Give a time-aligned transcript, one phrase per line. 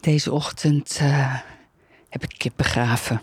[0.00, 1.38] Deze ochtend uh,
[2.08, 3.20] heb ik kip begraven.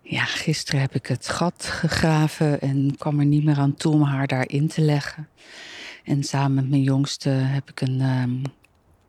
[0.00, 4.02] Ja, gisteren heb ik het gat gegraven en kwam er niet meer aan toe om
[4.02, 5.28] haar daarin te leggen.
[6.04, 8.42] En samen met mijn jongste heb ik een um,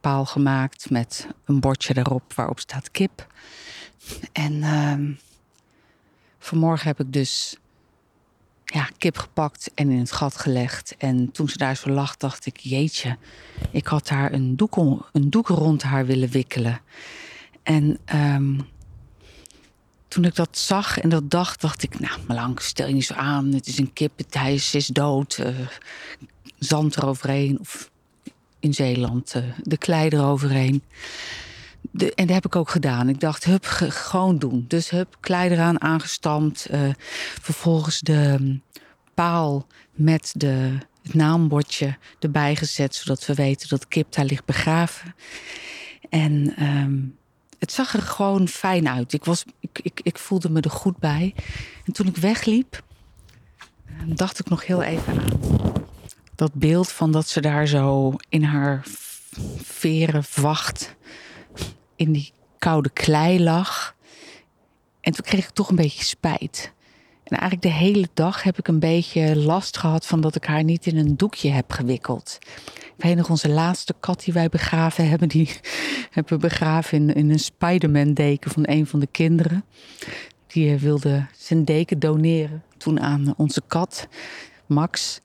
[0.01, 3.27] paal gemaakt met een bordje erop waarop staat kip.
[4.31, 5.19] En um,
[6.39, 7.57] vanmorgen heb ik dus
[8.77, 10.95] ja, kip gepakt en in het gat gelegd.
[10.97, 13.17] En toen ze daar zo lag, dacht ik: Jeetje,
[13.71, 14.75] ik had haar een doek,
[15.11, 16.81] een doek rond haar willen wikkelen.
[17.63, 18.67] En um,
[20.07, 23.05] toen ik dat zag en dat dacht, dacht ik: Nou, maar lang, stel je niet
[23.05, 23.53] zo aan.
[23.53, 25.37] Het is een kip, hij is, is dood.
[25.37, 25.47] Uh,
[26.59, 27.59] zand eroverheen.
[27.59, 27.91] Of
[28.59, 30.83] in Zeeland, uh, de klei eroverheen.
[31.97, 33.09] En dat heb ik ook gedaan.
[33.09, 34.65] Ik dacht, hup, gewoon doen.
[34.67, 36.67] Dus hup, klei eraan aangestampt.
[36.71, 36.89] Uh,
[37.41, 38.61] vervolgens de um,
[39.13, 42.95] paal met de, het naambordje erbij gezet...
[42.95, 45.15] zodat we weten dat kip daar ligt begraven.
[46.09, 47.17] En um,
[47.59, 49.13] het zag er gewoon fijn uit.
[49.13, 51.35] Ik, was, ik, ik, ik voelde me er goed bij.
[51.85, 52.83] En toen ik wegliep,
[54.05, 55.57] dacht ik nog heel even aan
[56.37, 58.83] dat beeld van dat ze daar zo in haar
[59.63, 60.95] veren wacht
[61.97, 63.95] in die koude klei lag.
[65.01, 66.73] En toen kreeg ik toch een beetje spijt.
[67.23, 70.63] En eigenlijk de hele dag heb ik een beetje last gehad van dat ik haar
[70.63, 72.37] niet in een doekje heb gewikkeld.
[72.97, 75.49] Ik weet nog, onze laatste kat die wij begraven hebben, die
[76.11, 79.65] hebben we begraven in, in een Spider-Man deken van een van de kinderen.
[80.47, 84.07] Die eh, wilde zijn deken doneren toen aan onze kat,
[84.65, 85.21] Max.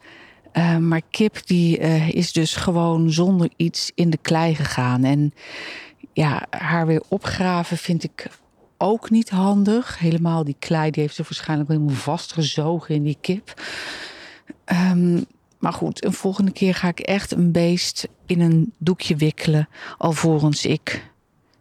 [0.53, 5.05] Uh, maar Kip die uh, is dus gewoon zonder iets in de klei gegaan.
[5.05, 5.33] En
[6.13, 8.29] ja, haar weer opgraven vind ik
[8.79, 9.99] ook niet handig.
[9.99, 13.63] Helemaal die klei die heeft ze waarschijnlijk helemaal vastgezogen in die kip.
[14.67, 15.25] Um,
[15.59, 19.69] maar goed, een volgende keer ga ik echt een beest in een doekje wikkelen.
[19.99, 21.11] alvorens ik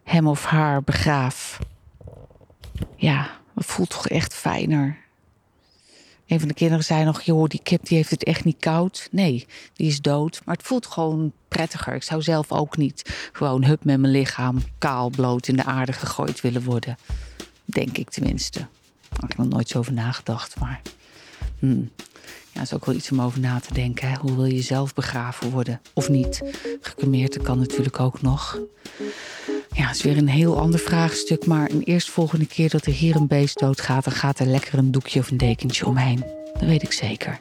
[0.03, 1.59] hem of haar begraaf.
[2.95, 4.97] Ja, dat voelt toch echt fijner.
[6.31, 9.07] Een van de kinderen zei nog: joh, die kip die heeft het echt niet koud.
[9.11, 10.41] Nee, die is dood.
[10.45, 11.93] Maar het voelt gewoon prettiger.
[11.93, 15.93] Ik zou zelf ook niet gewoon hup met mijn lichaam kaal bloot in de aarde
[15.93, 16.97] gegooid willen worden.
[17.65, 18.59] Denk ik tenminste.
[18.59, 20.59] Daar heb ik nog nooit zo over nagedacht.
[20.59, 20.81] Maar
[21.59, 21.91] hmm.
[22.51, 24.09] ja, dat is ook wel iets om over na te denken.
[24.09, 24.15] Hè?
[24.17, 25.81] Hoe wil je zelf begraven worden?
[25.93, 26.41] Of niet?
[26.81, 28.59] Gecremeerd kan natuurlijk ook nog.
[29.73, 31.45] Ja, het is weer een heel ander vraagstuk.
[31.45, 34.91] Maar een eerstvolgende keer dat er hier een beest doodgaat, dan gaat er lekker een
[34.91, 36.23] doekje of een dekentje omheen.
[36.53, 37.37] Dat weet ik zeker.